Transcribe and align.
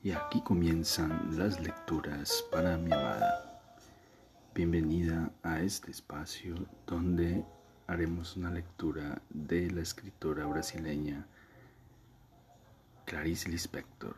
Y 0.00 0.12
aquí 0.12 0.40
comienzan 0.42 1.36
las 1.36 1.58
lecturas 1.58 2.44
para 2.52 2.76
mi 2.76 2.92
amada. 2.92 3.60
Bienvenida 4.54 5.32
a 5.42 5.60
este 5.60 5.90
espacio 5.90 6.54
donde 6.86 7.44
haremos 7.88 8.36
una 8.36 8.48
lectura 8.48 9.20
de 9.28 9.68
la 9.72 9.80
escritora 9.80 10.46
brasileña 10.46 11.26
Clarice 13.06 13.48
Lispector. 13.48 14.14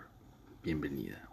Bienvenida. 0.62 1.26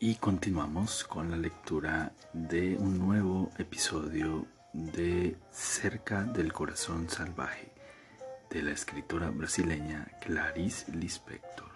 Y 0.00 0.14
continuamos 0.14 1.04
con 1.04 1.30
la 1.30 1.36
lectura 1.36 2.14
de 2.32 2.78
un 2.78 2.98
nuevo 2.98 3.50
episodio 3.58 4.46
de 4.72 5.36
Cerca 5.50 6.22
del 6.22 6.54
Corazón 6.54 7.10
Salvaje 7.10 7.74
de 8.48 8.62
la 8.62 8.70
escritora 8.70 9.28
brasileña 9.28 10.08
Clarice 10.22 10.90
Lispector. 10.92 11.75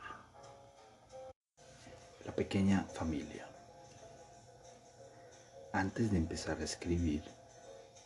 Pequeña 2.41 2.87
familia. 2.95 3.47
Antes 5.75 6.11
de 6.11 6.17
empezar 6.17 6.59
a 6.59 6.65
escribir, 6.65 7.23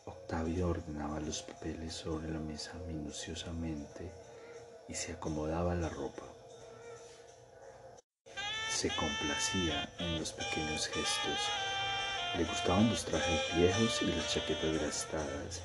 Octavio 0.06 0.70
ordenaba 0.70 1.20
los 1.20 1.42
papeles 1.42 1.94
sobre 1.94 2.28
la 2.32 2.40
mesa 2.40 2.72
minuciosamente 2.88 4.10
y 4.88 4.94
se 4.94 5.12
acomodaba 5.12 5.76
la 5.76 5.88
ropa. 5.88 6.24
Se 8.72 8.88
complacía 8.96 9.88
en 10.00 10.18
los 10.18 10.32
pequeños 10.32 10.88
gestos. 10.88 11.40
Le 12.36 12.44
gustaban 12.44 12.90
los 12.90 13.04
trajes 13.04 13.40
viejos 13.54 14.02
y 14.02 14.06
las 14.06 14.34
chaquetas 14.34 14.82
gastadas, 14.82 15.62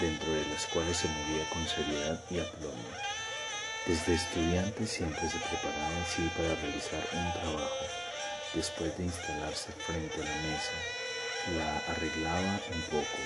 dentro 0.00 0.32
de 0.32 0.46
las 0.46 0.66
cuales 0.66 0.96
se 0.96 1.06
movía 1.06 1.48
con 1.50 1.64
seriedad 1.64 2.20
y 2.28 2.40
aplomo. 2.40 3.09
Desde 3.86 4.14
estudiante 4.14 4.86
siempre 4.86 5.26
se 5.28 5.38
preparaba 5.38 6.02
así 6.04 6.22
para 6.36 6.54
realizar 6.54 7.00
un 7.12 7.32
trabajo. 7.32 7.84
Después 8.52 8.96
de 8.98 9.04
instalarse 9.04 9.72
frente 9.72 10.20
a 10.20 10.24
la 10.24 10.36
mesa, 10.44 10.76
la 11.56 11.92
arreglaba 11.92 12.60
un 12.74 12.82
poco 12.92 13.20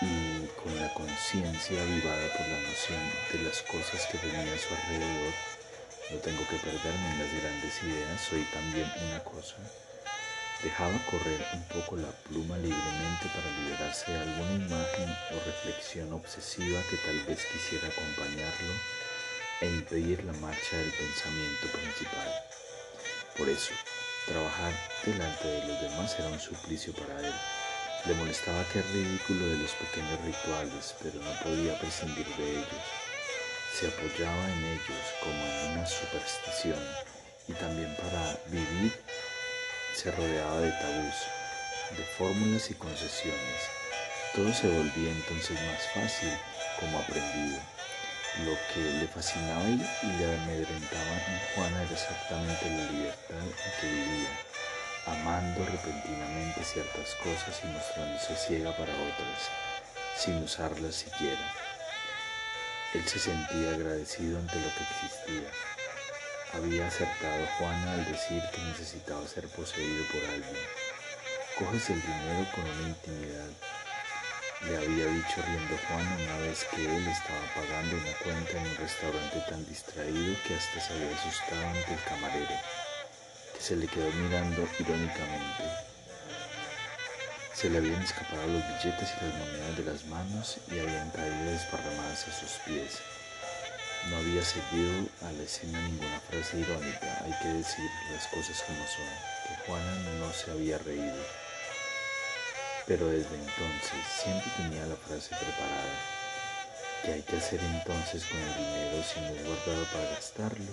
y 0.00 0.46
con 0.62 0.70
la 0.80 0.92
conciencia 0.94 1.82
avivada 1.82 2.28
por 2.36 2.46
la 2.46 2.60
noción 2.62 3.02
de 3.32 3.42
las 3.42 3.62
cosas 3.62 4.06
que 4.06 4.18
venían 4.18 4.46
a 4.54 4.58
su 4.58 4.72
alrededor, 4.72 5.34
no 6.10 6.16
tengo 6.18 6.46
que 6.46 6.56
perderme 6.62 7.08
en 7.10 7.18
las 7.18 7.42
grandes 7.42 7.82
ideas, 7.82 8.20
soy 8.20 8.42
también 8.54 8.86
una 9.08 9.18
cosa. 9.24 9.56
Dejaba 10.62 10.94
correr 11.10 11.44
un 11.54 11.64
poco 11.64 11.96
la 11.96 12.10
pluma 12.30 12.56
libremente 12.58 13.26
para 13.34 13.50
liberarse 13.58 14.12
de 14.12 14.18
alguna 14.18 14.54
imagen 14.54 15.10
o 15.34 15.42
reflexión 15.44 16.12
obsesiva 16.12 16.80
que 16.88 16.96
tal 16.98 17.18
vez 17.26 17.44
quisiera 17.50 17.88
acompañarlo 17.88 19.01
e 19.62 19.66
impedir 19.66 20.24
la 20.24 20.32
marcha 20.34 20.76
del 20.76 20.90
pensamiento 20.90 21.68
principal. 21.68 22.28
Por 23.38 23.48
eso, 23.48 23.72
trabajar 24.26 24.72
delante 25.06 25.46
de 25.46 25.66
los 25.68 25.80
demás 25.80 26.18
era 26.18 26.28
un 26.28 26.40
suplicio 26.40 26.92
para 26.94 27.20
él. 27.20 27.32
Le 28.06 28.14
molestaba 28.14 28.60
aquel 28.60 28.82
ridículo 28.92 29.46
de 29.46 29.58
los 29.58 29.70
pequeños 29.70 30.20
rituales, 30.24 30.96
pero 31.00 31.20
no 31.20 31.30
podía 31.44 31.78
prescindir 31.78 32.26
de 32.34 32.50
ellos. 32.50 32.84
Se 33.78 33.86
apoyaba 33.86 34.44
en 34.50 34.64
ellos 34.64 35.04
como 35.22 35.44
en 35.46 35.78
una 35.78 35.86
superstición 35.86 36.82
y 37.46 37.52
también 37.52 37.94
para 37.96 38.36
vivir 38.48 38.92
se 39.94 40.10
rodeaba 40.10 40.60
de 40.60 40.72
tabús, 40.72 41.14
de 41.96 42.04
fórmulas 42.18 42.68
y 42.68 42.74
concesiones. 42.74 43.62
Todo 44.34 44.52
se 44.52 44.66
volvía 44.66 45.12
entonces 45.12 45.56
más 45.62 45.86
fácil 45.94 46.30
como 46.80 46.98
aprendido. 46.98 47.60
Lo 48.38 48.56
que 48.72 48.80
le 48.80 49.06
fascinaba 49.08 49.62
y 49.68 49.76
le 49.76 50.34
amedrentaba 50.38 51.12
en 51.28 51.38
Juana 51.54 51.82
era 51.82 51.92
exactamente 51.92 52.70
la 52.70 52.90
libertad 52.90 53.36
en 53.36 53.72
que 53.78 53.86
vivía, 53.86 54.30
amando 55.06 55.66
repentinamente 55.66 56.64
ciertas 56.64 57.14
cosas 57.16 57.60
y 57.62 57.66
mostrándose 57.66 58.34
ciega 58.34 58.74
para 58.74 58.94
otras, 58.94 59.50
sin 60.16 60.42
usarlas 60.42 60.94
siquiera. 60.94 61.54
Él 62.94 63.06
se 63.06 63.18
sentía 63.18 63.74
agradecido 63.74 64.38
ante 64.38 64.56
lo 64.56 64.68
que 64.68 64.82
existía. 64.82 65.50
Había 66.54 66.86
acertado 66.86 67.46
Juana 67.58 67.92
al 67.92 68.04
decir 68.06 68.42
que 68.54 68.62
necesitaba 68.62 69.26
ser 69.28 69.46
poseído 69.48 70.04
por 70.10 70.24
alguien. 70.24 70.66
Coges 71.58 71.90
el 71.90 72.00
dinero 72.00 72.46
con 72.54 72.64
una 72.64 72.88
intimidad 72.88 73.50
le 74.64 74.76
había 74.76 75.06
dicho 75.06 75.42
riendo 75.44 75.76
Juan 75.88 76.06
una 76.22 76.38
vez 76.38 76.64
que 76.70 76.84
él 76.84 77.06
estaba 77.08 77.42
pagando 77.54 77.96
una 77.96 78.12
cuenta 78.22 78.52
en 78.52 78.66
un 78.66 78.76
restaurante 78.76 79.40
tan 79.48 79.66
distraído 79.66 80.36
que 80.46 80.54
hasta 80.54 80.80
se 80.80 80.92
había 80.92 81.16
asustado 81.16 81.66
ante 81.66 81.92
el 81.92 82.04
camarero, 82.04 82.54
que 83.54 83.60
se 83.60 83.76
le 83.76 83.88
quedó 83.88 84.08
mirando 84.12 84.68
irónicamente. 84.78 85.64
Se 87.54 87.70
le 87.70 87.78
habían 87.78 88.02
escapado 88.02 88.46
los 88.46 88.62
billetes 88.68 89.10
y 89.10 89.24
las 89.24 89.34
monedas 89.34 89.76
de 89.76 89.84
las 89.84 90.04
manos 90.06 90.58
y 90.70 90.78
habían 90.78 91.10
caído 91.10 91.44
desparramadas 91.50 92.28
a 92.28 92.32
sus 92.32 92.52
pies. 92.64 92.98
No 94.10 94.16
había 94.16 94.44
seguido 94.44 95.08
a 95.22 95.32
la 95.32 95.42
escena 95.42 95.80
ninguna 95.80 96.20
frase 96.30 96.58
irónica, 96.58 97.22
hay 97.24 97.34
que 97.42 97.48
decir 97.48 97.90
las 98.12 98.26
cosas 98.28 98.62
como 98.62 98.84
son, 98.86 99.10
que 99.46 99.66
Juana 99.66 99.94
no 100.18 100.32
se 100.32 100.50
había 100.50 100.78
reído 100.78 101.41
pero 102.86 103.08
desde 103.08 103.34
entonces 103.34 104.00
siempre 104.22 104.50
tenía 104.56 104.86
la 104.86 104.96
frase 104.96 105.34
preparada. 105.34 106.22
¿Qué 107.02 107.12
hay 107.12 107.22
que 107.22 107.36
hacer 107.36 107.60
entonces 107.60 108.24
con 108.26 108.38
el 108.38 108.54
dinero 108.54 109.02
si 109.02 109.20
no 109.20 109.26
es 109.28 109.46
guardado 109.46 109.84
para 109.92 110.10
gastarlo? 110.10 110.72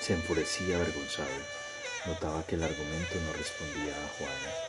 Se 0.00 0.14
enfurecía 0.14 0.76
avergonzado. 0.76 1.38
Notaba 2.06 2.44
que 2.46 2.54
el 2.56 2.62
argumento 2.62 3.14
no 3.26 3.32
respondía 3.32 3.92
a 3.92 4.08
Juana. 4.18 4.66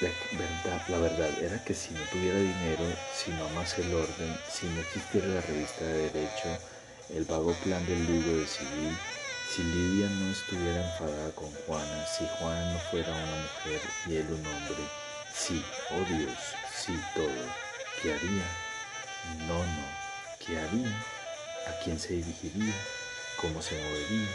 La 0.00 0.10
verdad, 0.38 0.88
la 0.88 0.98
verdad 0.98 1.42
era 1.42 1.62
que 1.64 1.74
si 1.74 1.94
no 1.94 2.00
tuviera 2.10 2.38
dinero, 2.38 2.84
si 3.16 3.30
no 3.30 3.46
amase 3.46 3.82
el 3.82 3.94
orden, 3.94 4.38
si 4.52 4.66
no 4.66 4.80
existiera 4.80 5.26
la 5.28 5.40
revista 5.40 5.84
de 5.84 6.10
Derecho, 6.10 6.58
el 7.10 7.24
vago 7.24 7.54
plan 7.62 7.84
del 7.86 8.04
Lugo 8.06 8.38
de 8.38 8.46
Civil, 8.46 8.96
si 9.54 9.62
Lidia 9.62 10.08
no 10.08 10.32
estuviera 10.32 10.84
enfadada 10.84 11.30
con 11.30 11.48
Juana, 11.48 12.06
si 12.08 12.26
Juana 12.26 12.72
no 12.72 12.78
fuera 12.90 13.12
una 13.12 13.36
mujer 13.36 13.80
y 14.08 14.16
él 14.16 14.26
un 14.28 14.44
hombre, 14.44 14.82
sí, 15.32 15.64
oh 15.92 16.04
Dios, 16.12 16.36
sí 16.74 16.98
todo, 17.14 17.28
¿qué 18.02 18.14
haría? 18.14 18.44
No, 19.46 19.58
no, 19.58 19.86
¿qué 20.44 20.58
haría? 20.58 20.90
¿A 21.68 21.84
quién 21.84 22.00
se 22.00 22.14
dirigiría? 22.14 22.74
¿Cómo 23.40 23.62
se 23.62 23.76
movería? 23.80 24.28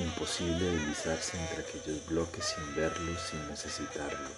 Imposible 0.00 0.68
deslizarse 0.68 1.38
entre 1.38 1.62
aquellos 1.62 2.06
bloques 2.06 2.44
sin 2.44 2.76
verlos, 2.76 3.18
sin 3.30 3.48
necesitarlos. 3.48 4.36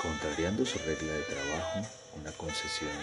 Contrariando 0.00 0.64
su 0.64 0.78
regla 0.78 1.14
de 1.14 1.22
trabajo, 1.22 1.80
una 2.14 2.30
concesión, 2.30 2.94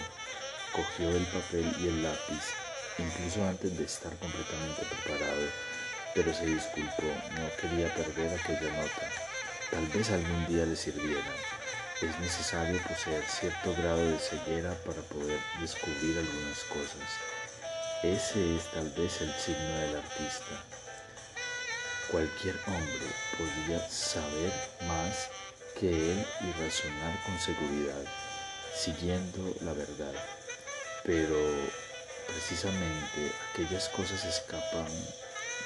cogió 0.72 1.10
el 1.10 1.26
papel 1.26 1.70
y 1.80 1.88
el 1.88 2.02
lápiz 2.02 2.65
incluso 2.98 3.44
antes 3.44 3.76
de 3.76 3.84
estar 3.84 4.12
completamente 4.16 4.82
preparado, 4.84 5.42
pero 6.14 6.32
se 6.32 6.46
disculpó, 6.46 7.06
no 7.34 7.50
quería 7.60 7.92
perder 7.94 8.38
aquella 8.38 8.72
nota. 8.72 9.10
Tal 9.70 9.86
vez 9.88 10.10
algún 10.10 10.46
día 10.46 10.64
le 10.64 10.76
sirviera. 10.76 11.32
Es 12.00 12.18
necesario 12.20 12.80
poseer 12.82 13.24
cierto 13.28 13.74
grado 13.74 13.98
de 13.98 14.18
ceguera 14.18 14.72
para 14.84 15.00
poder 15.02 15.40
descubrir 15.60 16.18
algunas 16.18 16.58
cosas. 16.68 17.08
Ese 18.02 18.56
es 18.56 18.64
tal 18.72 18.90
vez 18.90 19.20
el 19.20 19.32
signo 19.34 19.78
del 19.80 19.96
artista. 19.96 20.62
Cualquier 22.10 22.54
hombre 22.66 23.08
podría 23.36 23.80
saber 23.90 24.52
más 24.86 25.28
que 25.78 25.88
él 25.88 26.26
y 26.42 26.62
razonar 26.62 27.24
con 27.24 27.38
seguridad, 27.40 28.04
siguiendo 28.74 29.54
la 29.62 29.72
verdad. 29.72 30.14
Pero 31.02 31.36
Precisamente 32.26 33.32
aquellas 33.52 33.88
cosas 33.90 34.24
escapan 34.24 34.86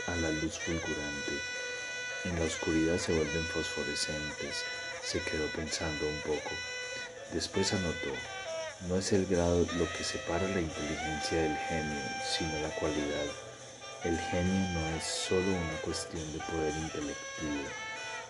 a 0.07 0.17
la 0.17 0.31
luz 0.31 0.59
fulgurante. 0.59 1.33
En 2.25 2.39
la 2.39 2.45
oscuridad 2.45 2.99
se 2.99 3.15
vuelven 3.15 3.45
fosforescentes. 3.47 4.63
Se 5.03 5.21
quedó 5.23 5.47
pensando 5.57 6.07
un 6.07 6.21
poco. 6.21 6.51
Después 7.33 7.73
anotó, 7.73 8.13
no 8.89 8.97
es 8.97 9.13
el 9.13 9.25
grado 9.27 9.67
lo 9.79 9.91
que 9.93 10.05
separa 10.05 10.47
la 10.49 10.61
inteligencia 10.61 11.43
del 11.43 11.57
genio, 11.57 12.03
sino 12.29 12.59
la 12.61 12.75
cualidad. 12.75 13.27
El 14.05 14.19
genio 14.19 14.69
no 14.71 14.97
es 14.97 15.05
solo 15.05 15.47
una 15.47 15.81
cuestión 15.83 16.31
de 16.33 16.39
poder 16.41 16.75
intelectivo, 16.77 17.71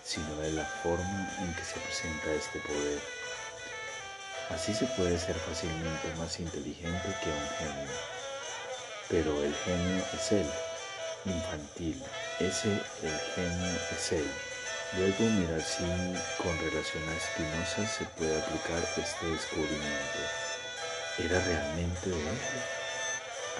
sino 0.05 0.35
de 0.37 0.51
la 0.51 0.65
forma 0.65 1.29
en 1.39 1.53
que 1.53 1.63
se 1.63 1.79
presenta 1.79 2.31
este 2.33 2.59
poder. 2.59 2.99
Así 4.49 4.73
se 4.73 4.85
puede 4.97 5.17
ser 5.19 5.35
fácilmente 5.35 6.13
más 6.17 6.39
inteligente 6.39 7.15
que 7.23 7.29
un 7.29 7.47
genio 7.57 8.20
pero 9.11 9.43
el 9.43 9.53
genio 9.53 10.03
es 10.13 10.31
él, 10.31 10.49
infantil, 11.25 12.01
ese 12.39 12.71
el 13.03 13.19
genio 13.35 13.79
es 13.91 14.11
él. 14.13 14.31
Luego 14.97 15.23
mirar 15.23 15.61
si 15.61 15.83
con 16.41 16.57
relación 16.57 17.03
a 17.09 17.19
Spinoza 17.19 17.87
se 17.97 18.05
puede 18.17 18.41
aplicar 18.41 18.81
este 18.97 19.25
descubrimiento. 19.27 20.19
¿Era 21.19 21.39
realmente 21.39 22.09
él? 22.09 22.39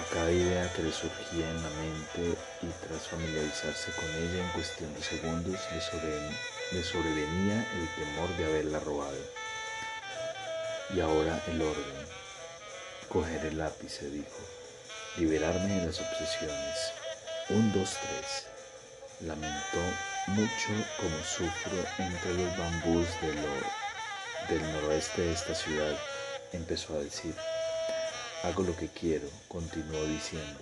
a 0.00 0.14
cada 0.14 0.30
idea 0.30 0.72
que 0.72 0.82
le 0.82 0.92
surgía 0.92 1.48
en 1.48 1.62
la 1.62 1.68
mente 1.70 2.38
y 2.62 2.86
tras 2.86 3.08
familiarizarse 3.08 3.92
con 3.92 4.08
ella 4.08 4.42
en 4.42 4.48
cuestión 4.52 4.92
de 4.94 5.02
segundos 5.02 5.60
le, 6.72 6.82
sobrevenía 6.82 7.66
el 7.76 7.88
temor 7.96 8.36
de 8.38 8.44
haberla 8.46 8.80
robado. 8.80 9.18
Y 10.94 11.00
ahora 11.00 11.42
el 11.48 11.60
orden. 11.60 12.06
Coger 13.08 13.44
el 13.46 13.58
lápiz, 13.58 13.90
se 13.90 14.08
dijo. 14.08 14.61
Liberarme 15.16 15.80
de 15.80 15.86
las 15.86 16.00
obsesiones. 16.00 16.92
Un, 17.50 17.72
dos, 17.72 17.90
tres. 18.00 18.46
Lamentó 19.20 19.78
mucho 20.28 20.68
como 20.98 21.16
sufro 21.24 21.78
entre 21.98 22.34
los 22.34 22.56
bambús 22.56 23.06
del 24.48 24.72
noroeste 24.72 25.22
de 25.22 25.32
esta 25.32 25.54
ciudad. 25.54 25.96
Empezó 26.52 26.96
a 26.96 27.00
decir. 27.00 27.34
Hago 28.42 28.62
lo 28.64 28.74
que 28.74 28.88
quiero, 28.88 29.28
continuó 29.48 30.02
diciendo, 30.04 30.60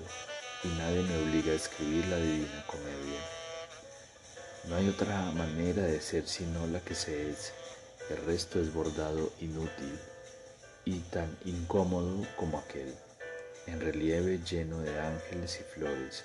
y 0.65 0.69
nadie 0.69 1.01
me 1.01 1.17
obliga 1.23 1.53
a 1.53 1.57
escribir 1.57 2.05
la 2.09 2.17
divina 2.17 2.65
comedia. 2.67 3.21
No 4.65 4.77
hay 4.77 4.89
otra 4.89 5.19
manera 5.31 5.83
de 5.85 6.01
ser 6.01 6.29
sino 6.29 6.67
la 6.67 6.81
que 6.81 6.95
se 6.95 7.31
es. 7.31 7.53
El 8.11 8.19
resto 8.27 8.61
es 8.61 8.75
bordado 8.75 9.33
inútil 9.41 9.99
y 10.85 10.99
tan 10.99 11.35
incómodo 11.45 12.27
como 12.37 12.59
aquel, 12.59 12.95
en 13.71 13.81
relieve 13.81 14.39
lleno 14.39 14.81
de 14.81 14.99
ángeles 14.99 15.61
y 15.61 15.65
flores, 15.65 16.25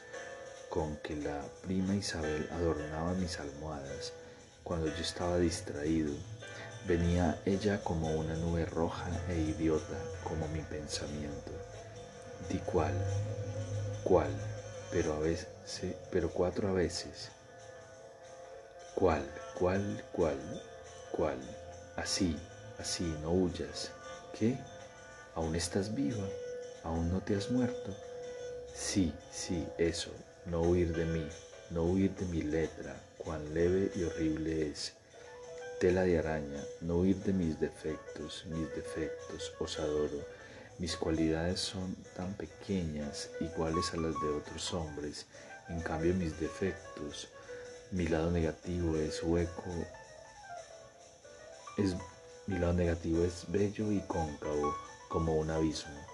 con 0.69 0.97
que 0.97 1.15
la 1.15 1.41
prima 1.61 1.95
Isabel 1.95 2.49
adornaba 2.51 3.13
mis 3.13 3.39
almohadas 3.39 4.13
cuando 4.63 4.87
yo 4.87 5.01
estaba 5.01 5.37
distraído 5.37 6.11
Venía 6.87 7.41
ella 7.45 7.81
como 7.83 8.11
una 8.11 8.35
nube 8.35 8.63
roja 8.63 9.09
e 9.27 9.35
idiota 9.39 9.97
como 10.23 10.47
mi 10.49 10.61
pensamiento. 10.61 11.51
Di 12.47 12.59
cuál, 12.59 12.93
cuál, 14.03 14.29
pero 14.91 15.13
a 15.13 15.19
veces, 15.19 15.47
pero 16.11 16.29
cuatro 16.29 16.67
a 16.67 16.73
veces. 16.73 17.31
¿Cuál, 18.93 19.25
cuál, 19.57 20.03
cuál, 20.11 20.37
cuál? 21.11 21.39
Así, 21.95 22.37
así, 22.77 23.03
no 23.23 23.31
huyas. 23.31 23.89
¿Qué? 24.37 24.55
¿Aún 25.33 25.55
estás 25.55 25.95
viva? 25.95 26.27
¿Aún 26.85 27.11
no 27.11 27.19
te 27.19 27.35
has 27.35 27.49
muerto? 27.49 27.95
Sí, 28.75 29.11
sí, 29.31 29.67
eso, 29.79 30.11
no 30.45 30.61
huir 30.61 30.95
de 30.95 31.05
mí, 31.05 31.27
no 31.71 31.83
huir 31.83 32.11
de 32.11 32.27
mi 32.27 32.43
letra, 32.43 32.95
cuán 33.17 33.55
leve 33.55 33.91
y 33.95 34.03
horrible 34.03 34.69
es 34.69 34.93
tela 35.79 36.03
de 36.03 36.19
araña, 36.19 36.63
no 36.81 36.97
huir 36.97 37.15
de 37.23 37.33
mis 37.33 37.59
defectos, 37.59 38.45
mis 38.45 38.69
defectos, 38.75 39.51
os 39.59 39.79
adoro. 39.79 40.19
Mis 40.77 40.95
cualidades 40.95 41.59
son 41.59 41.95
tan 42.15 42.31
pequeñas, 42.35 43.31
iguales 43.39 43.91
a 43.93 43.97
las 43.97 44.13
de 44.21 44.27
otros 44.27 44.71
hombres, 44.71 45.25
en 45.69 45.81
cambio 45.81 46.13
mis 46.13 46.39
defectos, 46.39 47.29
mi 47.89 48.07
lado 48.07 48.29
negativo 48.29 48.95
es 48.97 49.23
hueco, 49.23 49.71
es, 51.77 51.95
mi 52.45 52.59
lado 52.59 52.73
negativo 52.73 53.23
es 53.23 53.45
bello 53.47 53.91
y 53.91 54.01
cóncavo 54.01 54.75
como 55.09 55.35
un 55.35 55.49
abismo. 55.49 56.04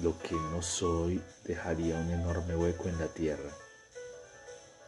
Lo 0.00 0.18
que 0.18 0.34
no 0.34 0.62
soy 0.62 1.22
dejaría 1.44 1.96
un 1.96 2.10
enorme 2.10 2.56
hueco 2.56 2.88
en 2.88 2.98
la 2.98 3.08
tierra. 3.08 3.50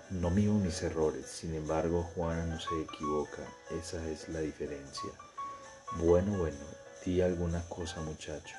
No 0.08 0.30
mimo 0.30 0.58
mis 0.58 0.82
errores, 0.82 1.26
sin 1.26 1.54
embargo 1.54 2.10
Juana 2.14 2.46
no 2.46 2.58
se 2.58 2.80
equivoca, 2.80 3.42
esa 3.78 4.02
es 4.08 4.30
la 4.30 4.40
diferencia. 4.40 5.10
Bueno, 5.98 6.38
bueno, 6.38 6.56
di 7.04 7.20
alguna 7.20 7.62
cosa 7.68 8.00
muchacho. 8.00 8.56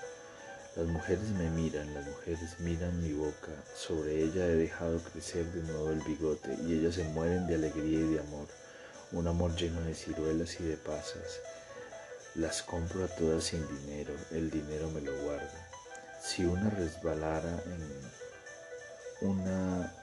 Las 0.76 0.86
mujeres 0.86 1.28
me 1.30 1.50
miran, 1.50 1.92
las 1.96 2.06
mujeres 2.06 2.60
miran 2.60 3.02
mi 3.02 3.14
boca, 3.14 3.52
sobre 3.76 4.24
ella 4.24 4.46
he 4.46 4.56
dejado 4.56 5.00
crecer 5.00 5.46
de 5.52 5.64
nuevo 5.64 5.90
el 5.90 6.02
bigote 6.02 6.56
y 6.64 6.74
ellas 6.74 6.94
se 6.94 7.06
mueren 7.06 7.48
de 7.48 7.56
alegría 7.56 8.02
y 8.02 8.14
de 8.14 8.20
amor, 8.20 8.48
un 9.14 9.28
amor 9.28 9.56
lleno 9.56 9.82
de 9.82 9.96
ciruelas 9.96 10.60
y 10.60 10.64
de 10.66 10.78
pasas. 10.78 11.40
Las 12.36 12.62
compro 12.62 13.04
a 13.04 13.08
todas 13.08 13.46
sin 13.46 13.68
dinero, 13.80 14.14
el 14.30 14.52
dinero 14.52 14.92
me 14.92 15.02
lo 15.02 15.12
guardo. 15.24 15.75
Si 16.26 16.44
una 16.44 16.72
resbalara 16.72 17.64
en 17.68 19.30
una 19.30 19.94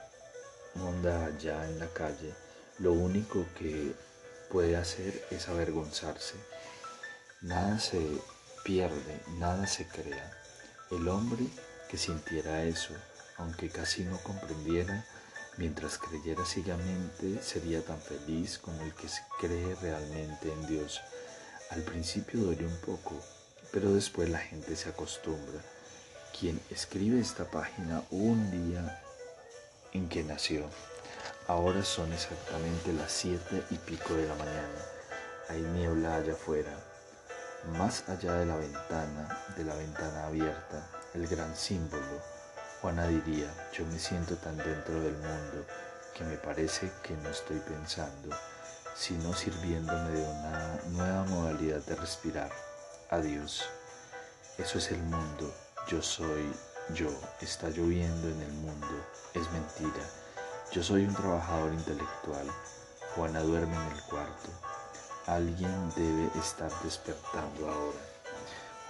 onda 0.81 1.25
allá 1.25 1.67
en 1.69 1.77
la 1.79 1.87
calle, 1.89 2.33
lo 2.79 2.93
único 2.93 3.45
que 3.59 3.93
puede 4.49 4.77
hacer 4.77 5.21
es 5.31 5.49
avergonzarse. 5.49 6.35
Nada 7.41 7.77
se 7.77 7.99
pierde, 8.63 9.21
nada 9.37 9.67
se 9.67 9.85
crea. 9.85 10.31
El 10.91 11.09
hombre 11.09 11.45
que 11.89 11.97
sintiera 11.97 12.63
eso, 12.63 12.93
aunque 13.35 13.69
casi 13.69 14.05
no 14.05 14.17
comprendiera, 14.19 15.05
mientras 15.57 15.97
creyera 15.97 16.45
ciegamente, 16.45 17.43
sería 17.43 17.83
tan 17.83 17.99
feliz 17.99 18.59
como 18.59 18.81
el 18.81 18.93
que 18.95 19.07
cree 19.41 19.75
realmente 19.81 20.51
en 20.53 20.67
Dios. 20.67 21.01
Al 21.69 21.81
principio 21.81 22.39
duele 22.39 22.65
un 22.65 22.79
poco, 22.79 23.21
pero 23.73 23.93
después 23.93 24.29
la 24.29 24.39
gente 24.39 24.77
se 24.77 24.87
acostumbra. 24.87 25.61
Quien 26.37 26.59
escribe 26.71 27.21
esta 27.21 27.45
página 27.45 28.03
un 28.09 28.49
día 28.49 29.01
en 29.93 30.09
que 30.09 30.23
nació. 30.23 30.65
Ahora 31.47 31.83
son 31.85 32.11
exactamente 32.11 32.91
las 32.91 33.11
siete 33.11 33.63
y 33.69 33.77
pico 33.77 34.15
de 34.15 34.27
la 34.27 34.35
mañana. 34.35 34.79
Hay 35.49 35.61
niebla 35.61 36.15
allá 36.15 36.33
afuera. 36.33 36.71
Más 37.77 38.09
allá 38.09 38.33
de 38.33 38.47
la 38.47 38.55
ventana, 38.55 39.45
de 39.55 39.63
la 39.63 39.75
ventana 39.75 40.25
abierta, 40.25 40.89
el 41.13 41.27
gran 41.27 41.55
símbolo. 41.55 42.21
Juana 42.81 43.07
diría, 43.07 43.53
yo 43.71 43.85
me 43.85 43.99
siento 43.99 44.35
tan 44.37 44.57
dentro 44.57 44.99
del 44.99 45.13
mundo 45.13 45.65
que 46.15 46.23
me 46.23 46.37
parece 46.37 46.91
que 47.03 47.15
no 47.17 47.29
estoy 47.29 47.59
pensando, 47.59 48.35
sino 48.95 49.33
sirviéndome 49.33 50.09
de 50.09 50.23
una 50.23 50.79
nueva 50.89 51.23
modalidad 51.25 51.81
de 51.81 51.95
respirar. 51.95 52.51
Adiós. 53.11 53.63
Eso 54.57 54.77
es 54.79 54.91
el 54.91 54.99
mundo. 54.99 55.53
Yo 55.89 56.01
soy 56.01 56.49
yo, 56.89 57.09
está 57.41 57.69
lloviendo 57.69 58.29
en 58.29 58.41
el 58.41 58.51
mundo, 58.53 59.05
es 59.33 59.49
mentira. 59.51 60.03
Yo 60.71 60.81
soy 60.81 61.05
un 61.05 61.13
trabajador 61.13 61.73
intelectual. 61.73 62.47
Juana 63.15 63.41
duerme 63.41 63.75
en 63.75 63.91
el 63.91 64.01
cuarto. 64.03 64.49
Alguien 65.27 65.93
debe 65.95 66.29
estar 66.39 66.71
despertando 66.83 67.69
ahora. 67.69 67.99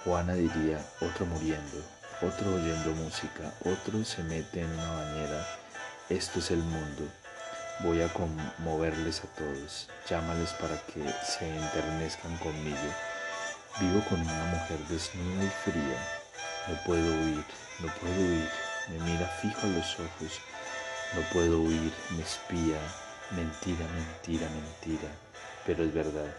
Juana 0.03 0.33
diría, 0.33 0.85
otro 1.01 1.25
muriendo, 1.25 1.77
otro 2.21 2.55
oyendo 2.55 2.91
música, 2.91 3.53
otro 3.65 4.03
se 4.05 4.23
mete 4.23 4.61
en 4.61 4.71
una 4.71 4.91
bañera. 4.91 5.47
Esto 6.09 6.39
es 6.39 6.51
el 6.51 6.63
mundo. 6.63 7.07
Voy 7.79 8.01
a 8.01 8.13
conmoverles 8.13 9.21
a 9.23 9.27
todos. 9.35 9.89
Llámales 10.07 10.51
para 10.53 10.77
que 10.87 11.03
se 11.25 11.47
enternezcan 11.47 12.37
conmigo. 12.37 12.93
Vivo 13.79 14.03
con 14.09 14.21
una 14.21 14.45
mujer 14.45 14.79
desnuda 14.89 15.43
y 15.43 15.49
fría 15.49 16.22
no 16.67 16.75
puedo 16.85 17.05
huir, 17.05 17.43
no 17.81 17.93
puedo 17.99 18.21
huir. 18.21 18.49
Me 18.89 18.99
mira 18.99 19.27
fijo 19.41 19.59
a 19.63 19.69
los 19.69 19.99
ojos. 19.99 20.39
No 21.13 21.21
puedo 21.33 21.61
huir, 21.61 21.91
me 22.11 22.23
espía. 22.23 22.79
Mentira, 23.31 23.85
mentira, 23.87 24.47
mentira. 24.49 25.09
Pero 25.65 25.83
es 25.83 25.93
verdad. 25.93 26.33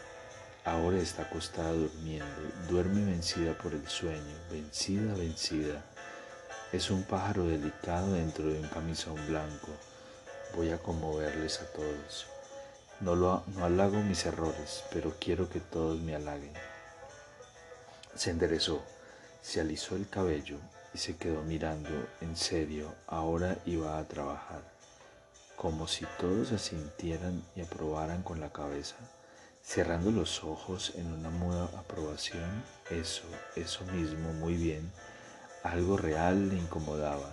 Ahora 0.65 0.99
está 0.99 1.23
acostada 1.23 1.73
durmiendo. 1.73 2.41
Duerme 2.71 3.05
vencida 3.05 3.53
por 3.59 3.75
el 3.75 3.87
sueño. 3.87 4.35
Vencida, 4.51 5.15
vencida. 5.15 5.85
Es 6.73 6.91
un 6.91 7.05
pájaro 7.05 7.45
delicado 7.45 8.13
dentro 8.13 8.47
de 8.47 8.61
un 8.61 8.69
camisón 8.69 9.17
blanco. 9.27 9.69
Voy 10.57 10.71
a 10.71 10.79
conmoverles 10.79 11.61
a 11.61 11.67
todos. 11.73 12.27
No, 13.01 13.15
lo, 13.15 13.45
no 13.55 13.67
halago 13.67 14.01
mis 14.01 14.25
errores, 14.25 14.85
pero 14.91 15.15
quiero 15.21 15.51
que 15.51 15.61
todos 15.61 16.01
me 16.01 16.15
halaguen. 16.15 16.55
Se 18.15 18.31
enderezó 18.31 18.83
se 19.45 19.61
alisó 19.61 19.95
el 19.95 20.09
cabello 20.09 20.57
y 20.95 20.99
se 20.99 21.17
quedó 21.17 21.43
mirando 21.43 21.91
en 22.23 22.35
serio, 22.35 22.95
ahora 23.07 23.59
iba 23.67 23.99
a 23.99 24.09
trabajar, 24.09 24.63
como 25.55 25.87
si 25.87 26.07
todos 26.19 26.51
asintieran 26.53 27.45
y 27.55 27.61
aprobaran 27.61 28.23
con 28.23 28.41
la 28.41 28.51
cabeza, 28.51 28.97
cerrando 29.63 30.11
los 30.11 30.43
ojos 30.45 30.95
en 30.97 31.13
una 31.13 31.29
muda 31.29 31.65
aprobación, 31.79 32.65
eso, 32.91 33.25
eso 33.55 33.85
mismo, 33.93 34.33
muy 34.33 34.55
bien, 34.55 34.91
algo 35.63 35.99
real 35.99 36.49
le 36.49 36.57
incomodaba 36.57 37.31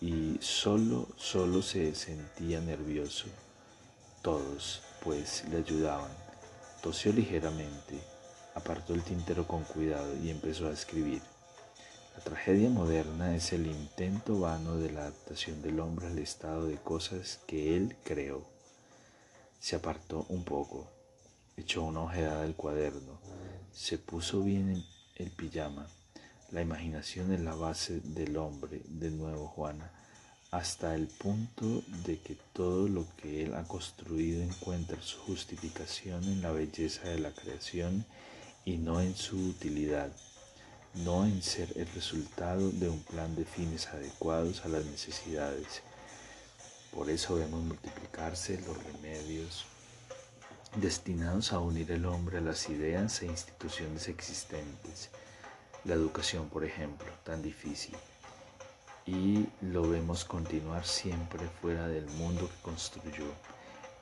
y 0.00 0.38
solo, 0.40 1.08
solo 1.18 1.60
se 1.60 1.94
sentía 1.94 2.62
nervioso. 2.62 3.26
Todos, 4.22 4.80
pues, 5.02 5.44
le 5.50 5.58
ayudaban. 5.58 6.10
Tosió 6.82 7.12
ligeramente, 7.12 8.00
apartó 8.54 8.94
el 8.94 9.02
tintero 9.02 9.46
con 9.46 9.62
cuidado 9.64 10.16
y 10.16 10.30
empezó 10.30 10.68
a 10.68 10.72
escribir. 10.72 11.20
La 12.16 12.22
tragedia 12.22 12.70
moderna 12.70 13.34
es 13.34 13.52
el 13.52 13.66
intento 13.66 14.38
vano 14.38 14.76
de 14.76 14.92
la 14.92 15.00
adaptación 15.02 15.60
del 15.62 15.80
hombre 15.80 16.06
al 16.06 16.18
estado 16.20 16.66
de 16.66 16.76
cosas 16.76 17.40
que 17.48 17.76
él 17.76 17.96
creó. 18.04 18.46
Se 19.58 19.74
apartó 19.74 20.24
un 20.28 20.44
poco, 20.44 20.88
echó 21.56 21.82
una 21.82 22.02
ojeada 22.02 22.44
al 22.44 22.54
cuaderno, 22.54 23.18
se 23.72 23.98
puso 23.98 24.42
bien 24.42 24.84
el 25.16 25.30
pijama, 25.32 25.88
La 26.52 26.62
imaginación 26.62 27.32
es 27.32 27.40
la 27.40 27.56
base 27.56 28.00
del 28.00 28.36
hombre, 28.36 28.82
de 28.86 29.10
nuevo 29.10 29.48
Juana, 29.48 29.90
hasta 30.52 30.94
el 30.94 31.08
punto 31.08 31.82
de 32.06 32.20
que 32.20 32.36
todo 32.52 32.86
lo 32.86 33.08
que 33.16 33.42
él 33.42 33.54
ha 33.54 33.64
construido 33.64 34.40
encuentra 34.40 35.02
su 35.02 35.18
justificación 35.18 36.22
en 36.22 36.42
la 36.42 36.52
belleza 36.52 37.08
de 37.08 37.18
la 37.18 37.32
creación 37.32 38.04
y 38.64 38.76
no 38.76 39.00
en 39.00 39.16
su 39.16 39.36
utilidad, 39.36 40.12
no 40.94 41.24
en 41.24 41.42
ser 41.42 41.72
el 41.76 41.86
resultado 41.88 42.70
de 42.70 42.88
un 42.88 43.02
plan 43.02 43.34
de 43.34 43.44
fines 43.44 43.88
adecuados 43.88 44.64
a 44.64 44.68
las 44.68 44.84
necesidades. 44.84 45.82
Por 46.92 47.10
eso 47.10 47.34
vemos 47.34 47.62
multiplicarse 47.64 48.60
los 48.66 48.82
remedios 48.84 49.64
destinados 50.76 51.52
a 51.52 51.58
unir 51.58 51.90
el 51.92 52.06
hombre 52.06 52.38
a 52.38 52.40
las 52.40 52.68
ideas 52.68 53.22
e 53.22 53.26
instituciones 53.26 54.08
existentes 54.08 55.10
la 55.84 55.94
educación, 55.94 56.48
por 56.48 56.64
ejemplo, 56.64 57.06
tan 57.24 57.42
difícil. 57.42 57.94
Y 59.06 59.46
lo 59.60 59.86
vemos 59.88 60.24
continuar 60.24 60.86
siempre 60.86 61.46
fuera 61.60 61.86
del 61.88 62.06
mundo 62.06 62.48
que 62.48 62.62
construyó. 62.62 63.26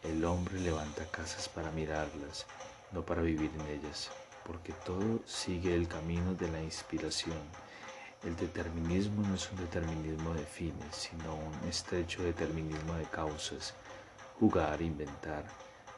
El 0.04 0.24
hombre 0.24 0.60
levanta 0.60 1.04
casas 1.10 1.48
para 1.48 1.72
mirarlas, 1.72 2.46
no 2.92 3.04
para 3.04 3.22
vivir 3.22 3.50
en 3.58 3.80
ellas, 3.80 4.10
porque 4.44 4.72
todo 4.84 5.20
sigue 5.26 5.74
el 5.74 5.88
camino 5.88 6.34
de 6.34 6.50
la 6.50 6.62
inspiración. 6.62 7.38
El 8.24 8.36
determinismo 8.36 9.26
no 9.26 9.34
es 9.34 9.50
un 9.50 9.58
determinismo 9.58 10.32
de 10.34 10.44
fines, 10.44 10.94
sino 10.94 11.34
un 11.34 11.68
estrecho 11.68 12.22
determinismo 12.22 12.94
de 12.94 13.04
causas. 13.04 13.74
Jugar, 14.38 14.80
inventar, 14.80 15.44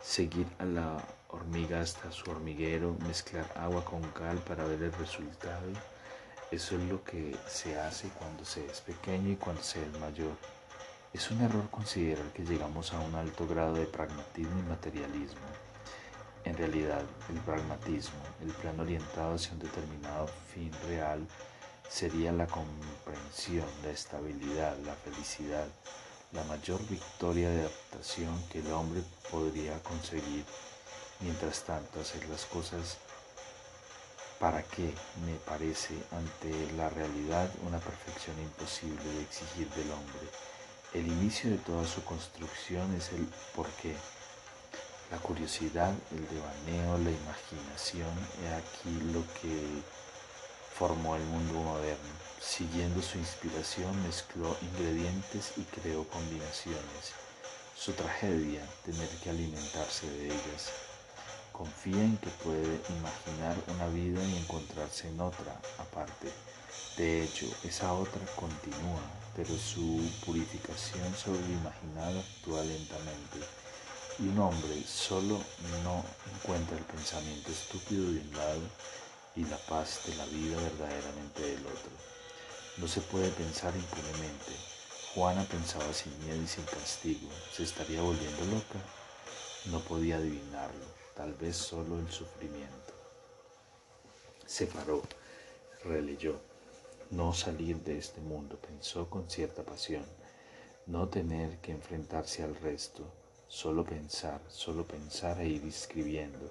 seguir 0.02 0.46
a 0.58 0.64
la 0.64 0.96
hormiga 1.28 1.80
hasta 1.80 2.10
su 2.12 2.30
hormiguero, 2.30 2.96
mezclar 3.06 3.50
agua 3.56 3.84
con 3.84 4.02
cal 4.12 4.38
para 4.38 4.64
ver 4.64 4.82
el 4.82 4.92
resultado. 4.92 5.68
Eso 6.50 6.76
es 6.76 6.84
lo 6.84 7.02
que 7.04 7.36
se 7.48 7.78
hace 7.78 8.08
cuando 8.08 8.44
se 8.44 8.64
es 8.66 8.80
pequeño 8.80 9.30
y 9.30 9.36
cuando 9.36 9.62
se 9.62 9.82
es 9.82 9.98
mayor. 9.98 10.36
Es 11.12 11.30
un 11.30 11.40
error 11.42 11.68
considerar 11.70 12.26
que 12.32 12.44
llegamos 12.44 12.92
a 12.92 13.00
un 13.00 13.14
alto 13.14 13.46
grado 13.46 13.74
de 13.74 13.86
pragmatismo 13.86 14.58
y 14.58 14.62
materialismo. 14.62 15.63
En 16.44 16.56
realidad, 16.56 17.02
el 17.30 17.40
pragmatismo, 17.40 18.20
el 18.42 18.52
plan 18.52 18.78
orientado 18.78 19.34
hacia 19.34 19.52
un 19.52 19.60
determinado 19.60 20.28
fin 20.52 20.70
real, 20.86 21.26
sería 21.88 22.32
la 22.32 22.46
comprensión, 22.46 23.66
la 23.82 23.90
estabilidad, 23.90 24.76
la 24.84 24.94
felicidad, 24.94 25.66
la 26.32 26.44
mayor 26.44 26.80
victoria 26.88 27.48
de 27.50 27.60
adaptación 27.60 28.42
que 28.50 28.60
el 28.60 28.72
hombre 28.72 29.02
podría 29.30 29.82
conseguir 29.82 30.44
Mientras 31.20 31.62
tanto, 31.62 32.00
hacer 32.00 32.28
las 32.28 32.44
cosas 32.44 32.98
para 34.38 34.62
qué 34.62 34.92
me 35.24 35.36
parece 35.46 35.94
ante 36.10 36.72
la 36.72 36.90
realidad 36.90 37.48
una 37.66 37.78
perfección 37.78 38.38
imposible 38.40 39.02
de 39.02 39.22
exigir 39.22 39.68
del 39.70 39.90
hombre. 39.92 40.28
El 40.92 41.06
inicio 41.06 41.50
de 41.50 41.58
toda 41.58 41.86
su 41.86 42.04
construcción 42.04 42.94
es 42.94 43.12
el 43.12 43.26
por 43.54 43.68
qué. 43.80 43.94
La 45.14 45.20
curiosidad, 45.20 45.94
el 46.10 46.26
devaneo, 46.26 46.98
la 46.98 47.10
imaginación, 47.12 48.10
es 48.42 48.52
aquí 48.52 48.90
lo 49.12 49.22
que 49.40 49.80
formó 50.76 51.14
el 51.14 51.22
mundo 51.22 51.60
moderno. 51.60 52.10
Siguiendo 52.40 53.00
su 53.00 53.18
inspiración, 53.18 54.02
mezcló 54.02 54.56
ingredientes 54.60 55.52
y 55.56 55.62
creó 55.62 56.02
combinaciones. 56.08 57.12
Su 57.76 57.92
tragedia, 57.92 58.66
tener 58.84 59.08
que 59.22 59.30
alimentarse 59.30 60.10
de 60.10 60.26
ellas, 60.26 60.72
confía 61.52 62.02
en 62.02 62.16
que 62.16 62.30
puede 62.42 62.80
imaginar 62.98 63.56
una 63.68 63.86
vida 63.90 64.20
y 64.20 64.38
encontrarse 64.38 65.06
en 65.10 65.20
otra 65.20 65.60
aparte. 65.78 66.26
De 66.96 67.22
hecho, 67.22 67.46
esa 67.62 67.92
otra 67.92 68.26
continúa, 68.34 69.02
pero 69.36 69.56
su 69.56 70.10
purificación 70.26 71.14
sobre 71.14 71.38
lo 71.38 71.52
imaginado 71.52 72.18
actúa 72.18 72.64
lentamente. 72.64 73.63
Y 74.18 74.28
un 74.28 74.38
hombre 74.38 74.82
solo 74.86 75.40
no 75.82 76.04
encuentra 76.34 76.78
el 76.78 76.84
pensamiento 76.84 77.50
estúpido 77.50 78.04
de 78.04 78.20
un 78.20 78.36
lado 78.36 78.62
y 79.34 79.44
la 79.44 79.58
paz 79.58 80.00
de 80.06 80.14
la 80.14 80.26
vida 80.26 80.56
verdaderamente 80.56 81.42
del 81.42 81.66
otro. 81.66 81.90
No 82.78 82.88
se 82.88 83.00
puede 83.00 83.30
pensar 83.30 83.74
impunemente. 83.74 84.52
Juana 85.14 85.44
pensaba 85.44 85.92
sin 85.92 86.16
miedo 86.24 86.42
y 86.42 86.46
sin 86.46 86.64
castigo. 86.64 87.28
¿Se 87.52 87.64
estaría 87.64 88.00
volviendo 88.02 88.44
loca? 88.46 88.78
No 89.66 89.80
podía 89.80 90.16
adivinarlo 90.16 91.04
tal 91.14 91.32
vez 91.34 91.56
solo 91.56 91.98
el 91.98 92.10
sufrimiento. 92.10 92.92
Se 94.46 94.66
paró, 94.66 95.02
releyó, 95.84 96.40
no 97.10 97.32
salir 97.32 97.78
de 97.82 97.98
este 97.98 98.20
mundo, 98.20 98.58
pensó 98.58 99.08
con 99.08 99.30
cierta 99.30 99.62
pasión, 99.62 100.04
no 100.86 101.08
tener 101.08 101.58
que 101.58 101.72
enfrentarse 101.72 102.42
al 102.42 102.56
resto, 102.56 103.04
solo 103.48 103.84
pensar, 103.84 104.40
solo 104.48 104.84
pensar 104.86 105.40
e 105.40 105.48
ir 105.48 105.64
escribiendo, 105.64 106.50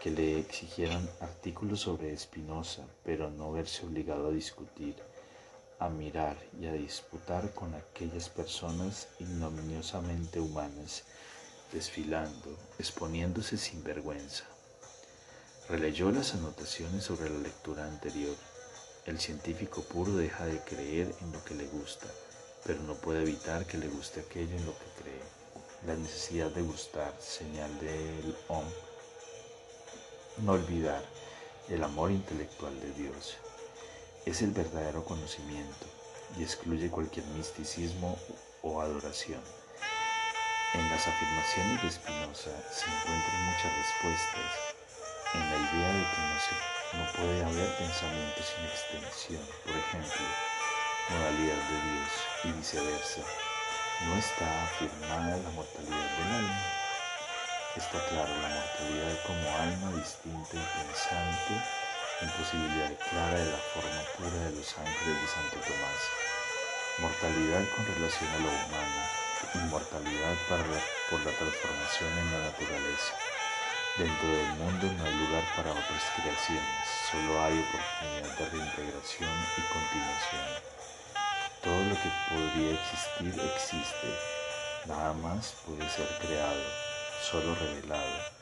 que 0.00 0.10
le 0.10 0.38
exigieran 0.38 1.08
artículos 1.20 1.80
sobre 1.80 2.12
Espinosa, 2.12 2.84
pero 3.04 3.30
no 3.30 3.52
verse 3.52 3.86
obligado 3.86 4.28
a 4.28 4.32
discutir, 4.32 4.96
a 5.78 5.88
mirar 5.88 6.36
y 6.60 6.66
a 6.66 6.72
disputar 6.72 7.52
con 7.54 7.74
aquellas 7.74 8.28
personas 8.28 9.08
ignominiosamente 9.18 10.40
humanas 10.40 11.04
desfilando, 11.72 12.56
exponiéndose 12.78 13.56
sin 13.56 13.82
vergüenza. 13.82 14.44
Releyó 15.68 16.12
las 16.12 16.34
anotaciones 16.34 17.04
sobre 17.04 17.30
la 17.30 17.38
lectura 17.38 17.84
anterior. 17.86 18.36
El 19.06 19.18
científico 19.18 19.82
puro 19.82 20.14
deja 20.14 20.44
de 20.44 20.60
creer 20.60 21.14
en 21.22 21.32
lo 21.32 21.42
que 21.44 21.54
le 21.54 21.66
gusta, 21.66 22.06
pero 22.64 22.82
no 22.82 22.94
puede 22.94 23.22
evitar 23.22 23.66
que 23.66 23.78
le 23.78 23.88
guste 23.88 24.20
aquello 24.20 24.54
en 24.56 24.66
lo 24.66 24.72
que 24.72 25.02
cree. 25.02 25.41
La 25.86 25.96
necesidad 25.96 26.48
de 26.50 26.62
gustar, 26.62 27.12
señal 27.18 27.68
del 27.80 28.36
OM. 28.46 28.64
No 30.38 30.52
olvidar 30.52 31.02
el 31.68 31.82
amor 31.82 32.12
intelectual 32.12 32.78
de 32.80 32.92
Dios. 32.92 33.36
Es 34.24 34.42
el 34.42 34.52
verdadero 34.52 35.04
conocimiento 35.04 35.86
y 36.38 36.44
excluye 36.44 36.88
cualquier 36.88 37.26
misticismo 37.34 38.16
o 38.62 38.80
adoración. 38.80 39.40
En 40.74 40.88
las 40.88 41.04
afirmaciones 41.04 41.82
de 41.82 41.90
Spinoza 41.90 42.50
se 42.70 42.86
encuentran 42.86 43.44
muchas 43.46 43.72
respuestas 43.76 44.72
en 45.34 45.40
la 45.40 45.56
idea 45.56 45.92
de 45.94 46.04
que 46.04 46.20
no, 46.22 46.38
se, 46.38 46.96
no 46.96 47.12
puede 47.16 47.44
haber 47.44 47.78
pensamiento 47.78 48.40
sin 48.40 48.64
extensión, 48.66 49.42
por 49.64 49.74
ejemplo, 49.74 50.26
modalidad 51.10 51.56
de 51.56 51.90
Dios 51.90 52.10
y 52.44 52.52
viceversa. 52.52 53.51
No 54.00 54.16
está 54.16 54.64
afirmada 54.64 55.36
la 55.36 55.50
mortalidad 55.50 56.10
del 56.18 56.32
alma. 56.32 56.60
Está 57.76 57.98
claro 58.08 58.32
la 58.42 58.48
mortalidad 58.48 59.14
como 59.26 59.46
alma 59.56 59.92
distinta 59.96 60.56
y 60.56 60.66
pensante, 60.74 61.54
imposibilidad 62.20 62.90
clara 63.10 63.38
de 63.38 63.52
la 63.52 63.62
forma 63.70 64.02
pura 64.18 64.42
de 64.48 64.56
los 64.56 64.66
ángeles 64.76 65.22
de 65.22 65.28
Santo 65.28 65.56
Tomás. 65.62 66.02
Mortalidad 66.98 67.62
con 67.76 67.86
relación 67.94 68.30
a 68.32 68.38
lo 68.42 68.50
humano, 68.50 69.00
inmortalidad 69.54 70.36
por 70.48 71.20
la 71.20 71.30
transformación 71.30 72.10
en 72.18 72.32
la 72.32 72.40
naturaleza. 72.50 73.14
Dentro 73.98 74.28
del 74.28 74.52
mundo 74.56 74.84
no 74.98 75.04
hay 75.04 75.14
lugar 75.14 75.44
para 75.54 75.70
otras 75.70 76.04
creaciones, 76.16 76.88
solo 77.10 77.40
hay 77.44 77.60
oportunidad 77.60 78.36
de 78.36 78.44
reintegración 78.50 79.36
y 79.56 79.62
continuación. 79.70 80.71
Todo 81.62 81.84
lo 81.84 81.94
que 81.94 82.10
podría 82.28 82.72
existir 82.72 83.40
existe, 83.54 84.18
nada 84.86 85.12
más 85.12 85.54
puede 85.64 85.88
ser 85.90 86.08
creado, 86.20 86.64
solo 87.30 87.54
revelado. 87.54 88.32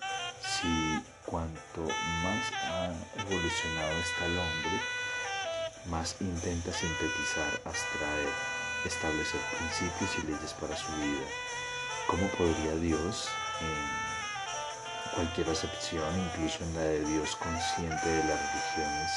Si 0.40 1.02
cuanto 1.26 1.82
más 2.22 2.52
ha 2.64 2.86
evolucionado 3.20 3.98
está 3.98 4.24
el 4.24 4.38
hombre, 4.38 4.80
más 5.86 6.16
intenta 6.20 6.72
sintetizar, 6.72 7.60
abstraer, 7.66 8.28
establecer 8.86 9.40
principios 9.58 10.10
y 10.18 10.26
leyes 10.26 10.54
para 10.54 10.74
su 10.74 10.90
vida. 10.96 11.26
¿Cómo 12.06 12.26
podría 12.28 12.74
Dios, 12.76 13.28
en 13.60 15.14
cualquier 15.14 15.50
acepción, 15.50 16.18
incluso 16.18 16.64
en 16.64 16.74
la 16.74 16.80
de 16.80 17.04
Dios 17.04 17.36
consciente 17.36 18.08
de 18.08 18.24
las 18.24 18.40
religiones, 18.40 19.10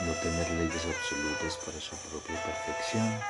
no 0.00 0.12
tener 0.14 0.50
leyes 0.50 0.82
absolutas 0.84 1.56
para 1.64 1.80
su 1.80 1.96
propia 2.10 2.42
perfección? 2.42 3.20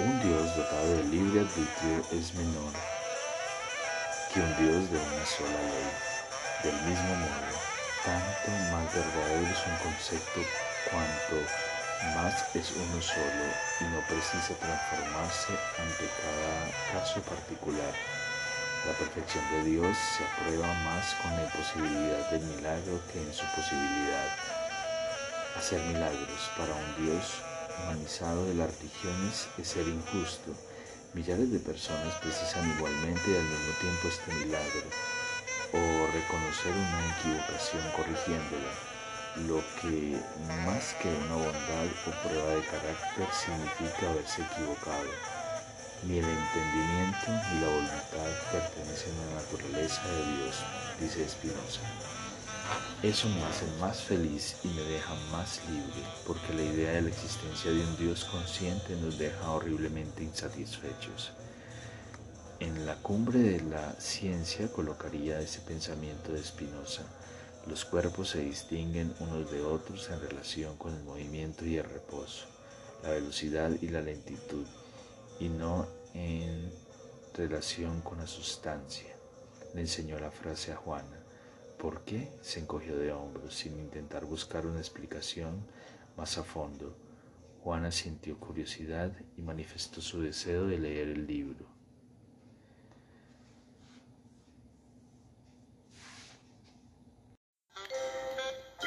Un 0.00 0.20
Dios 0.20 0.56
dotado 0.56 0.96
de 0.96 1.04
libre 1.04 1.40
arbitrio 1.40 2.02
es 2.10 2.34
menor 2.34 2.72
que 4.32 4.40
un 4.40 4.56
Dios 4.56 4.90
de 4.90 4.98
una 4.98 5.26
sola 5.26 5.62
ley. 5.68 5.92
Del 6.64 6.74
mismo 6.88 7.14
modo, 7.16 7.54
tanto 8.04 8.50
más 8.72 8.94
verdadero 8.94 9.46
es 9.46 9.66
un 9.66 9.76
concepto 9.78 10.40
cuanto 10.90 11.36
más 12.16 12.34
es 12.54 12.72
uno 12.72 13.00
solo 13.00 13.46
y 13.80 13.84
no 13.84 14.00
precisa 14.08 14.54
transformarse 14.58 15.52
ante 15.78 16.06
cada 16.18 16.98
caso 16.98 17.20
particular. 17.22 17.94
La 18.86 18.92
perfección 18.94 19.44
de 19.52 19.70
Dios 19.70 19.96
se 19.96 20.24
aprueba 20.24 20.66
más 20.82 21.14
con 21.22 21.30
la 21.36 21.48
posibilidad 21.52 22.30
del 22.30 22.42
milagro 22.42 22.98
que 23.12 23.20
en 23.22 23.32
su 23.32 23.44
posibilidad. 23.54 24.61
Hacer 25.56 25.80
milagros 25.82 26.50
para 26.56 26.74
un 26.74 27.04
Dios 27.04 27.42
humanizado 27.78 28.46
de 28.46 28.54
las 28.54 28.74
religiones 28.78 29.48
es 29.58 29.68
ser 29.68 29.86
injusto. 29.86 30.52
Millares 31.14 31.52
de 31.52 31.58
personas 31.58 32.14
precisan 32.22 32.68
igualmente 32.76 33.30
y 33.30 33.36
al 33.36 33.44
mismo 33.44 33.72
tiempo 33.80 34.08
este 34.08 34.34
milagro 34.44 34.88
o 35.72 36.06
reconocer 36.12 36.72
una 36.72 37.16
equivocación 37.16 37.82
corrigiéndola, 37.96 38.72
lo 39.48 39.60
que 39.80 40.16
más 40.64 40.94
que 41.00 41.08
una 41.08 41.36
bondad 41.36 41.88
o 42.06 42.28
prueba 42.28 42.54
de 42.54 42.64
carácter 42.68 43.28
significa 43.32 44.10
haberse 44.10 44.42
equivocado. 44.42 45.12
Ni 46.04 46.18
el 46.18 46.24
entendimiento 46.24 47.28
ni 47.28 47.60
la 47.60 47.68
voluntad 47.68 48.32
pertenecen 48.50 49.14
a 49.20 49.26
la 49.26 49.42
naturaleza 49.42 50.02
de 50.08 50.36
Dios, 50.36 50.56
dice 51.00 51.28
Spinoza. 51.28 51.80
Eso 53.02 53.28
me 53.28 53.42
hace 53.42 53.66
más 53.80 54.00
feliz 54.00 54.56
y 54.62 54.68
me 54.68 54.82
deja 54.82 55.14
más 55.32 55.60
libre, 55.68 56.06
porque 56.26 56.54
la 56.54 56.62
idea 56.62 56.92
de 56.92 57.02
la 57.02 57.08
existencia 57.08 57.70
de 57.70 57.80
un 57.80 57.96
Dios 57.96 58.24
consciente 58.26 58.94
nos 58.96 59.18
deja 59.18 59.50
horriblemente 59.50 60.22
insatisfechos. 60.22 61.32
En 62.60 62.86
la 62.86 62.94
cumbre 62.94 63.40
de 63.40 63.60
la 63.62 63.92
ciencia 64.00 64.70
colocaría 64.70 65.40
ese 65.40 65.60
pensamiento 65.62 66.32
de 66.32 66.44
Spinoza. 66.44 67.02
Los 67.66 67.84
cuerpos 67.84 68.30
se 68.30 68.40
distinguen 68.40 69.12
unos 69.18 69.50
de 69.50 69.62
otros 69.62 70.08
en 70.10 70.20
relación 70.20 70.76
con 70.76 70.94
el 70.94 71.02
movimiento 71.02 71.64
y 71.64 71.78
el 71.78 71.84
reposo, 71.84 72.46
la 73.02 73.10
velocidad 73.10 73.70
y 73.80 73.88
la 73.88 74.00
lentitud, 74.00 74.66
y 75.40 75.48
no 75.48 75.88
en 76.14 76.72
relación 77.34 78.00
con 78.02 78.18
la 78.18 78.28
sustancia. 78.28 79.12
Le 79.74 79.80
enseñó 79.80 80.20
la 80.20 80.30
frase 80.30 80.70
a 80.70 80.76
Juana. 80.76 81.21
¿Por 81.82 82.04
qué? 82.04 82.30
se 82.42 82.60
encogió 82.60 82.96
de 82.96 83.10
hombros 83.10 83.56
sin 83.56 83.76
intentar 83.76 84.24
buscar 84.24 84.66
una 84.66 84.78
explicación 84.78 85.66
más 86.16 86.38
a 86.38 86.44
fondo. 86.44 86.96
Juana 87.64 87.90
sintió 87.90 88.38
curiosidad 88.38 89.10
y 89.36 89.42
manifestó 89.42 90.00
su 90.00 90.22
deseo 90.22 90.68
de 90.68 90.78
leer 90.78 91.08
el 91.08 91.26
libro. 91.26 91.66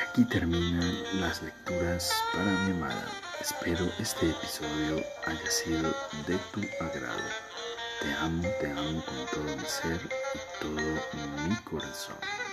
Aquí 0.01 0.23
terminan 0.29 1.19
las 1.19 1.43
lecturas 1.43 2.13
para 2.31 2.49
mi 2.63 2.71
amada. 2.71 3.11
Espero 3.41 3.83
este 3.99 4.29
episodio 4.29 5.03
haya 5.25 5.51
sido 5.51 5.93
de 6.27 6.39
tu 6.53 6.61
agrado. 6.81 7.29
Te 7.99 8.13
amo, 8.13 8.47
te 8.61 8.71
amo 8.71 9.03
con 9.03 9.25
todo 9.33 9.57
mi 9.57 9.65
ser 9.65 9.99
y 10.33 10.61
todo 10.61 11.49
mi 11.49 11.55
corazón. 11.65 12.44